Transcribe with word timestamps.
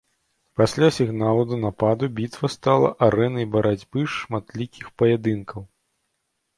Пасля 0.61 0.87
сігналу 0.97 1.45
да 1.51 1.59
нападу 1.65 2.09
бітва 2.21 2.49
стала 2.55 2.89
арэнай 3.11 3.45
барацьбы 3.59 4.09
шматлікіх 4.19 4.93
паядынкаў. 4.99 5.61